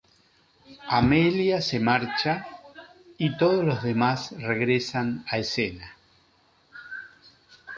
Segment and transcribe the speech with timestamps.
[0.89, 2.47] Amelia se marcha
[3.19, 5.95] y todos los demás regresan a escena.